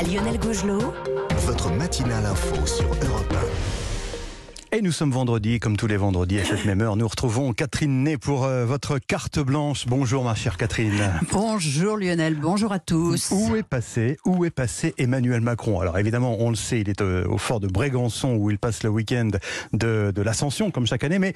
Lionel 0.00 0.38
Gougelot. 0.38 0.92
Votre 1.46 1.70
matinale 1.70 2.26
info 2.26 2.66
sur 2.66 2.84
Europe 2.86 3.34
Et 4.74 4.80
nous 4.80 4.90
sommes 4.90 5.10
vendredi, 5.10 5.60
comme 5.60 5.76
tous 5.76 5.86
les 5.86 5.98
vendredis 5.98 6.38
à 6.38 6.46
cette 6.46 6.64
même 6.64 6.80
heure. 6.80 6.96
Nous 6.96 7.06
retrouvons 7.06 7.52
Catherine 7.52 8.04
Ney 8.04 8.16
pour 8.16 8.44
euh, 8.44 8.64
votre 8.64 8.98
carte 8.98 9.38
blanche. 9.38 9.84
Bonjour 9.86 10.24
ma 10.24 10.34
chère 10.34 10.56
Catherine. 10.56 11.12
Bonjour 11.30 11.98
Lionel, 11.98 12.36
bonjour 12.36 12.72
à 12.72 12.78
tous. 12.78 13.30
Où 13.32 13.54
est 13.54 13.64
passé, 13.64 14.16
où 14.24 14.46
est 14.46 14.50
passé 14.50 14.94
Emmanuel 14.96 15.42
Macron? 15.42 15.78
Alors 15.80 15.98
évidemment, 15.98 16.38
on 16.40 16.48
le 16.48 16.56
sait, 16.56 16.80
il 16.80 16.88
est 16.88 17.02
euh, 17.02 17.26
au 17.28 17.36
fort 17.36 17.60
de 17.60 17.66
Brégançon 17.66 18.34
où 18.36 18.50
il 18.50 18.58
passe 18.58 18.82
le 18.82 18.88
week-end 18.88 19.28
de, 19.74 20.10
de 20.10 20.22
l'Ascension, 20.22 20.70
comme 20.70 20.86
chaque 20.86 21.04
année. 21.04 21.18
Mais 21.18 21.34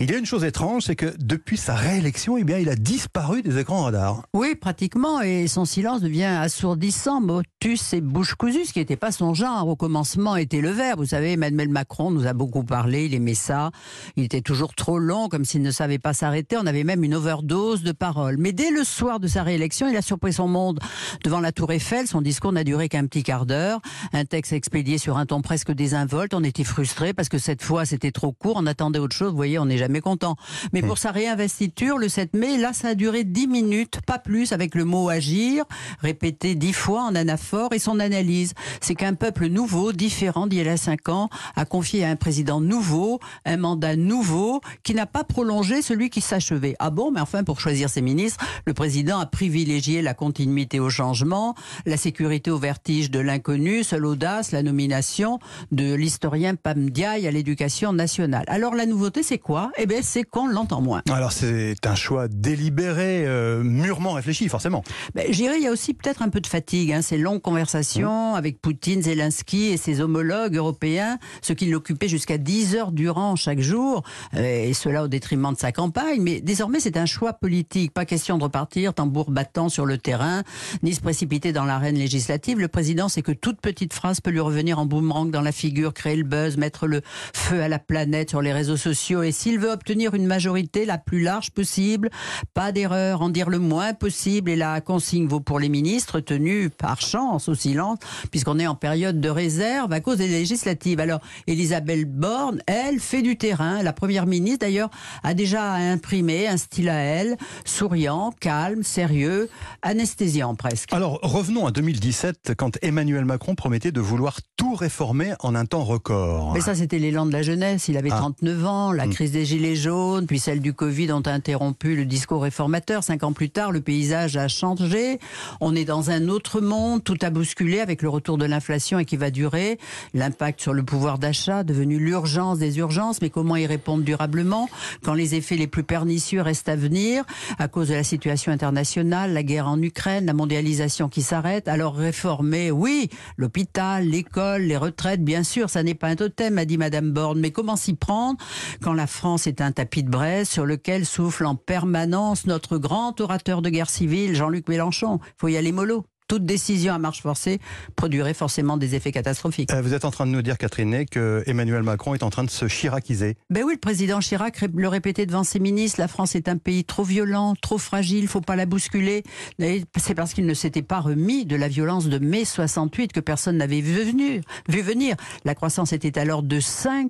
il 0.00 0.10
y 0.10 0.14
a 0.14 0.16
une 0.16 0.24
chose 0.24 0.44
étrange, 0.44 0.84
c'est 0.84 0.96
que 0.96 1.12
depuis 1.18 1.58
sa 1.58 1.74
réélection, 1.74 2.38
eh 2.38 2.44
bien, 2.44 2.56
il 2.56 2.70
a 2.70 2.74
disparu 2.74 3.42
des 3.42 3.58
écrans 3.58 3.82
radars. 3.82 4.22
Oui, 4.32 4.54
pratiquement, 4.54 5.20
et 5.20 5.46
son 5.46 5.66
silence 5.66 6.00
devient 6.00 6.24
assourdissant, 6.24 7.20
motus 7.20 7.92
et 7.92 8.00
bouche 8.00 8.34
cousue, 8.34 8.64
ce 8.64 8.72
qui 8.72 8.78
n'était 8.78 8.96
pas 8.96 9.12
son 9.12 9.34
genre. 9.34 9.68
Au 9.68 9.76
commencement 9.76 10.36
était 10.36 10.62
le 10.62 10.70
vert. 10.70 10.96
Vous 10.96 11.04
savez, 11.04 11.32
Emmanuel 11.32 11.68
Macron 11.68 12.10
nous 12.10 12.26
a 12.26 12.32
beaucoup 12.32 12.64
parlé, 12.64 12.77
il 12.86 13.14
aimait 13.14 13.34
ça. 13.34 13.70
Il 14.16 14.24
était 14.24 14.40
toujours 14.40 14.74
trop 14.74 14.98
long, 14.98 15.28
comme 15.28 15.44
s'il 15.44 15.62
ne 15.62 15.70
savait 15.70 15.98
pas 15.98 16.12
s'arrêter. 16.12 16.56
On 16.56 16.66
avait 16.66 16.84
même 16.84 17.04
une 17.04 17.14
overdose 17.14 17.82
de 17.82 17.92
paroles. 17.92 18.36
Mais 18.38 18.52
dès 18.52 18.70
le 18.70 18.84
soir 18.84 19.20
de 19.20 19.26
sa 19.26 19.42
réélection, 19.42 19.88
il 19.88 19.96
a 19.96 20.02
surpris 20.02 20.32
son 20.32 20.48
monde 20.48 20.80
devant 21.24 21.40
la 21.40 21.52
Tour 21.52 21.72
Eiffel. 21.72 22.06
Son 22.06 22.20
discours 22.20 22.52
n'a 22.52 22.64
duré 22.64 22.88
qu'un 22.88 23.06
petit 23.06 23.22
quart 23.22 23.46
d'heure. 23.46 23.80
Un 24.12 24.24
texte 24.24 24.52
expédié 24.52 24.98
sur 24.98 25.16
un 25.16 25.26
ton 25.26 25.42
presque 25.42 25.72
désinvolte. 25.72 26.34
On 26.34 26.44
était 26.44 26.64
frustrés 26.64 27.12
parce 27.12 27.28
que 27.28 27.38
cette 27.38 27.62
fois, 27.62 27.84
c'était 27.84 28.12
trop 28.12 28.32
court. 28.32 28.56
On 28.56 28.66
attendait 28.66 28.98
autre 28.98 29.16
chose. 29.16 29.30
Vous 29.30 29.36
voyez, 29.36 29.58
on 29.58 29.66
n'est 29.66 29.78
jamais 29.78 30.00
content. 30.00 30.36
Mais 30.72 30.82
pour 30.82 30.98
sa 30.98 31.10
réinvestiture, 31.10 31.98
le 31.98 32.08
7 32.08 32.34
mai, 32.34 32.58
là, 32.58 32.72
ça 32.72 32.88
a 32.88 32.94
duré 32.94 33.24
10 33.24 33.48
minutes, 33.48 34.00
pas 34.06 34.18
plus, 34.18 34.52
avec 34.52 34.74
le 34.74 34.84
mot 34.84 35.08
agir, 35.08 35.64
répété 36.00 36.54
dix 36.54 36.72
fois 36.72 37.02
en 37.02 37.14
anaphore 37.14 37.72
et 37.72 37.78
son 37.78 38.00
analyse. 38.00 38.54
C'est 38.80 38.94
qu'un 38.94 39.14
peuple 39.14 39.46
nouveau, 39.48 39.92
différent 39.92 40.46
d'il 40.46 40.64
y 40.64 40.68
a 40.68 40.76
5 40.76 41.08
ans, 41.08 41.28
a 41.56 41.64
confié 41.64 42.04
à 42.04 42.10
un 42.10 42.16
président 42.16 42.60
nouveau, 42.68 43.18
un 43.44 43.56
mandat 43.56 43.96
nouveau, 43.96 44.60
qui 44.82 44.94
n'a 44.94 45.06
pas 45.06 45.24
prolongé 45.24 45.82
celui 45.82 46.10
qui 46.10 46.20
s'achevait. 46.20 46.76
Ah 46.78 46.90
bon, 46.90 47.10
mais 47.10 47.20
enfin, 47.20 47.42
pour 47.42 47.60
choisir 47.60 47.90
ses 47.90 48.02
ministres, 48.02 48.44
le 48.66 48.74
président 48.74 49.18
a 49.18 49.26
privilégié 49.26 50.02
la 50.02 50.14
continuité 50.14 50.78
au 50.78 50.90
changement, 50.90 51.54
la 51.86 51.96
sécurité 51.96 52.50
au 52.50 52.58
vertige 52.58 53.10
de 53.10 53.18
l'inconnu, 53.18 53.82
seule 53.82 54.04
audace, 54.04 54.52
la 54.52 54.62
nomination 54.62 55.38
de 55.72 55.94
l'historien 55.94 56.54
Pam 56.54 56.90
Diaye 56.90 57.26
à 57.26 57.30
l'éducation 57.30 57.92
nationale. 57.92 58.44
Alors 58.48 58.74
la 58.74 58.86
nouveauté, 58.86 59.22
c'est 59.22 59.38
quoi? 59.38 59.72
Eh 59.78 59.86
bien, 59.86 60.00
c'est 60.02 60.24
qu'on 60.24 60.46
l'entend 60.46 60.80
moins. 60.80 61.02
Alors 61.10 61.32
c'est 61.32 61.86
un 61.86 61.94
choix 61.94 62.28
délibéré, 62.28 63.24
euh, 63.26 63.62
mûrement 63.62 64.12
réfléchi, 64.12 64.48
forcément. 64.48 64.84
Ben, 65.14 65.26
je 65.28 65.36
dirais, 65.36 65.56
il 65.58 65.64
y 65.64 65.66
a 65.66 65.72
aussi 65.72 65.94
peut-être 65.94 66.22
un 66.22 66.28
peu 66.28 66.40
de 66.40 66.46
fatigue. 66.46 66.92
Hein, 66.92 67.02
ces 67.02 67.18
longues 67.18 67.40
conversations 67.40 68.34
avec 68.34 68.60
Poutine, 68.60 69.02
Zelensky 69.02 69.66
et 69.68 69.76
ses 69.76 70.00
homologues 70.00 70.56
européens, 70.56 71.18
ce 71.42 71.52
qui 71.52 71.66
l'occupait 71.66 72.08
jusqu'à 72.08 72.38
10 72.38 72.57
heures 72.74 72.92
durant 72.92 73.36
chaque 73.36 73.60
jour, 73.60 74.02
euh, 74.34 74.68
et 74.68 74.72
cela 74.72 75.04
au 75.04 75.08
détriment 75.08 75.52
de 75.52 75.58
sa 75.58 75.72
campagne. 75.72 76.20
Mais 76.20 76.40
désormais, 76.40 76.80
c'est 76.80 76.96
un 76.96 77.06
choix 77.06 77.32
politique. 77.32 77.92
Pas 77.92 78.04
question 78.04 78.38
de 78.38 78.44
repartir 78.44 78.94
tambour 78.94 79.30
battant 79.30 79.68
sur 79.68 79.86
le 79.86 79.98
terrain, 79.98 80.42
ni 80.82 80.94
se 80.94 81.00
précipiter 81.00 81.52
dans 81.52 81.64
l'arène 81.64 81.96
législative. 81.96 82.58
Le 82.58 82.68
président 82.68 83.08
sait 83.08 83.22
que 83.22 83.32
toute 83.32 83.60
petite 83.60 83.92
phrase 83.92 84.20
peut 84.20 84.30
lui 84.30 84.40
revenir 84.40 84.78
en 84.78 84.86
boomerang 84.86 85.30
dans 85.30 85.40
la 85.40 85.52
figure, 85.52 85.94
créer 85.94 86.16
le 86.16 86.24
buzz, 86.24 86.56
mettre 86.56 86.86
le 86.86 87.02
feu 87.32 87.62
à 87.62 87.68
la 87.68 87.78
planète 87.78 88.30
sur 88.30 88.42
les 88.42 88.52
réseaux 88.52 88.76
sociaux. 88.76 89.22
Et 89.22 89.32
s'il 89.32 89.58
veut 89.58 89.70
obtenir 89.70 90.14
une 90.14 90.26
majorité 90.26 90.84
la 90.84 90.98
plus 90.98 91.22
large 91.22 91.50
possible, 91.50 92.10
pas 92.54 92.72
d'erreur, 92.72 93.22
en 93.22 93.28
dire 93.28 93.50
le 93.50 93.58
moins 93.58 93.94
possible. 93.94 94.50
Et 94.50 94.56
la 94.56 94.80
consigne 94.80 95.26
vaut 95.26 95.40
pour 95.40 95.58
les 95.58 95.68
ministres 95.68 96.20
tenus 96.20 96.70
par 96.76 97.00
chance 97.00 97.48
au 97.48 97.54
silence, 97.54 97.98
puisqu'on 98.30 98.58
est 98.58 98.66
en 98.66 98.74
période 98.74 99.20
de 99.20 99.28
réserve 99.28 99.92
à 99.92 100.00
cause 100.00 100.18
des 100.18 100.28
législatives. 100.28 101.00
Alors, 101.00 101.20
Elisabeth 101.46 102.10
Borne, 102.10 102.47
elle, 102.66 103.00
fait 103.00 103.22
du 103.22 103.36
terrain. 103.36 103.82
La 103.82 103.92
première 103.92 104.26
ministre, 104.26 104.60
d'ailleurs, 104.60 104.90
a 105.22 105.34
déjà 105.34 105.72
imprimé 105.74 106.48
un 106.48 106.56
style 106.56 106.88
à 106.88 106.94
elle, 106.98 107.36
souriant, 107.64 108.32
calme, 108.40 108.82
sérieux, 108.82 109.48
anesthésiant 109.82 110.54
presque. 110.54 110.92
Alors 110.92 111.18
revenons 111.22 111.66
à 111.66 111.70
2017, 111.70 112.52
quand 112.56 112.76
Emmanuel 112.82 113.24
Macron 113.24 113.54
promettait 113.54 113.92
de 113.92 114.00
vouloir 114.00 114.38
tout 114.56 114.74
réformer 114.74 115.32
en 115.40 115.54
un 115.54 115.64
temps 115.66 115.84
record. 115.84 116.52
Mais 116.54 116.60
ça, 116.60 116.74
c'était 116.74 116.98
l'élan 116.98 117.26
de 117.26 117.32
la 117.32 117.42
jeunesse. 117.42 117.88
Il 117.88 117.96
avait 117.96 118.10
Ah. 118.12 118.18
39 118.18 118.66
ans, 118.66 118.92
la 118.92 119.06
Mm. 119.06 119.10
crise 119.10 119.32
des 119.32 119.44
Gilets 119.44 119.76
jaunes, 119.76 120.26
puis 120.26 120.38
celle 120.38 120.60
du 120.60 120.72
Covid 120.72 121.12
ont 121.12 121.22
interrompu 121.26 121.94
le 121.96 122.04
discours 122.04 122.42
réformateur. 122.42 123.04
Cinq 123.04 123.22
ans 123.22 123.32
plus 123.32 123.50
tard, 123.50 123.70
le 123.72 123.80
paysage 123.80 124.36
a 124.36 124.48
changé. 124.48 125.18
On 125.60 125.74
est 125.74 125.84
dans 125.84 126.10
un 126.10 126.28
autre 126.28 126.60
monde, 126.60 127.02
tout 127.04 127.16
a 127.22 127.30
bousculé 127.30 127.80
avec 127.80 128.02
le 128.02 128.08
retour 128.08 128.38
de 128.38 128.44
l'inflation 128.44 128.98
et 128.98 129.04
qui 129.04 129.16
va 129.16 129.30
durer. 129.30 129.78
L'impact 130.14 130.60
sur 130.60 130.72
le 130.72 130.82
pouvoir 130.82 131.18
d'achat, 131.18 131.62
devenu 131.64 131.98
l'urgence 131.98 132.27
des 132.58 132.78
urgences. 132.78 133.20
Mais 133.22 133.30
comment 133.30 133.56
y 133.56 133.66
répondre 133.66 134.04
durablement 134.04 134.68
quand 135.02 135.14
les 135.14 135.34
effets 135.34 135.56
les 135.56 135.66
plus 135.66 135.82
pernicieux 135.82 136.40
restent 136.42 136.68
à 136.68 136.76
venir 136.76 137.24
à 137.58 137.68
cause 137.68 137.88
de 137.88 137.94
la 137.94 138.04
situation 138.04 138.52
internationale, 138.52 139.32
la 139.32 139.42
guerre 139.42 139.68
en 139.68 139.80
Ukraine, 139.80 140.26
la 140.26 140.34
mondialisation 140.34 141.08
qui 141.08 141.22
s'arrête 141.22 141.68
Alors 141.68 141.94
réformer, 141.94 142.70
oui, 142.70 143.08
l'hôpital, 143.36 144.06
l'école, 144.06 144.62
les 144.62 144.76
retraites, 144.76 145.24
bien 145.24 145.42
sûr, 145.42 145.70
ça 145.70 145.82
n'est 145.82 145.94
pas 145.94 146.08
un 146.08 146.16
totem, 146.16 146.58
a 146.58 146.64
dit 146.64 146.78
Madame 146.78 147.12
Borne. 147.12 147.40
Mais 147.40 147.50
comment 147.50 147.76
s'y 147.76 147.94
prendre 147.94 148.38
quand 148.82 148.92
la 148.92 149.06
France 149.06 149.46
est 149.46 149.60
un 149.60 149.72
tapis 149.72 150.02
de 150.02 150.10
braise 150.10 150.48
sur 150.48 150.66
lequel 150.66 151.06
souffle 151.06 151.46
en 151.46 151.54
permanence 151.54 152.46
notre 152.46 152.78
grand 152.78 153.20
orateur 153.20 153.62
de 153.62 153.70
guerre 153.70 153.90
civile, 153.90 154.34
Jean-Luc 154.34 154.68
Mélenchon? 154.68 155.20
Faut 155.36 155.48
y 155.48 155.56
aller 155.56 155.72
mollo. 155.72 156.04
Toute 156.28 156.44
décision 156.44 156.92
à 156.92 156.98
marche 156.98 157.22
forcée 157.22 157.58
produirait 157.96 158.34
forcément 158.34 158.76
des 158.76 158.94
effets 158.94 159.12
catastrophiques. 159.12 159.72
Euh, 159.72 159.80
Vous 159.80 159.94
êtes 159.94 160.04
en 160.04 160.10
train 160.10 160.26
de 160.26 160.30
nous 160.30 160.42
dire, 160.42 160.58
Catherine 160.58 160.90
Ney, 160.90 161.06
que 161.06 161.42
Emmanuel 161.46 161.82
Macron 161.82 162.14
est 162.14 162.22
en 162.22 162.28
train 162.28 162.44
de 162.44 162.50
se 162.50 162.66
chiraciser. 162.68 163.36
Ben 163.48 163.64
oui, 163.64 163.72
le 163.72 163.78
président 163.80 164.20
Chirac 164.20 164.60
le 164.74 164.88
répétait 164.88 165.24
devant 165.24 165.42
ses 165.42 165.58
ministres, 165.58 165.98
la 165.98 166.08
France 166.08 166.34
est 166.34 166.48
un 166.48 166.58
pays 166.58 166.84
trop 166.84 167.02
violent, 167.02 167.54
trop 167.60 167.78
fragile, 167.78 168.28
faut 168.28 168.42
pas 168.42 168.56
la 168.56 168.66
bousculer. 168.66 169.22
C'est 169.58 170.14
parce 170.14 170.34
qu'il 170.34 170.44
ne 170.46 170.54
s'était 170.54 170.82
pas 170.82 171.00
remis 171.00 171.46
de 171.46 171.56
la 171.56 171.68
violence 171.68 172.08
de 172.08 172.18
mai 172.18 172.44
68 172.44 173.12
que 173.12 173.20
personne 173.20 173.56
n'avait 173.56 173.80
vu 173.80 174.02
venir, 174.04 174.42
vu 174.68 174.82
venir. 174.82 175.16
La 175.44 175.54
croissance 175.54 175.94
était 175.94 176.18
alors 176.18 176.42
de 176.42 176.60
5% 176.60 177.06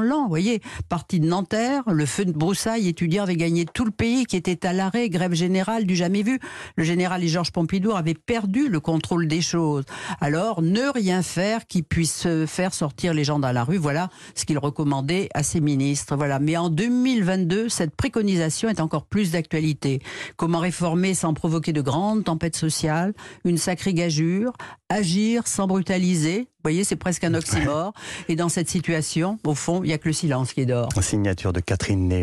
lent, 0.00 0.22
vous 0.22 0.28
voyez. 0.28 0.60
Parti 0.88 1.20
de 1.20 1.26
Nanterre, 1.26 1.82
le 1.86 2.06
feu 2.06 2.24
de 2.24 2.32
broussailles 2.32 2.88
étudiant 2.88 3.22
avait 3.24 3.36
gagné 3.36 3.64
tout 3.64 3.84
le 3.84 3.90
pays 3.90 4.24
qui 4.26 4.36
était 4.36 4.66
à 4.66 4.72
l'arrêt, 4.72 5.08
grève 5.08 5.34
générale 5.34 5.86
du 5.86 5.94
jamais 5.94 6.22
vu. 6.22 6.38
Le 6.76 6.84
général 6.84 7.22
et 7.22 7.28
Georges 7.28 7.52
Pompidou 7.52 7.92
avaient 7.92 8.14
perdu 8.14 8.68
le 8.68 8.80
contrôle 8.80 9.28
des 9.28 9.40
choses. 9.40 9.84
Alors, 10.20 10.62
ne 10.62 10.92
rien 10.92 11.22
faire 11.22 11.66
qui 11.66 11.82
puisse 11.82 12.26
faire 12.46 12.74
sortir 12.74 13.14
les 13.14 13.24
gens 13.24 13.38
dans 13.38 13.52
la 13.52 13.64
rue, 13.64 13.76
voilà 13.76 14.08
ce 14.34 14.44
qu'il 14.44 14.58
recommandait 14.58 15.28
à 15.34 15.42
ses 15.42 15.60
ministres. 15.60 16.16
Voilà. 16.16 16.38
Mais 16.38 16.56
en 16.56 16.68
2022, 16.68 17.68
cette 17.68 17.94
préconisation 17.94 18.68
est 18.68 18.80
encore 18.80 19.06
plus 19.06 19.32
d'actualité. 19.32 20.00
Comment 20.36 20.58
réformer 20.58 21.14
sans 21.14 21.34
provoquer 21.34 21.72
de 21.72 21.80
grandes 21.80 22.24
tempêtes 22.24 22.56
sociales 22.56 23.14
Une 23.44 23.58
sacrée 23.58 23.94
gageure 23.94 24.52
Agir 24.88 25.46
sans 25.46 25.66
brutaliser 25.66 26.48
Vous 26.62 26.68
voyez, 26.68 26.84
c'est 26.84 26.94
presque 26.94 27.24
un 27.24 27.34
oxymore. 27.34 27.92
Et 28.28 28.36
dans 28.36 28.48
cette 28.48 28.68
situation, 28.68 29.40
au 29.44 29.56
fond, 29.56 29.82
il 29.82 29.88
n'y 29.88 29.92
a 29.92 29.98
que 29.98 30.08
le 30.08 30.12
silence 30.12 30.52
qui 30.52 30.60
est 30.60 30.66
dehors. 30.66 30.90
Signature 31.02 31.52
de 31.52 31.58
Catherine 31.58 32.06
Ney. 32.06 32.20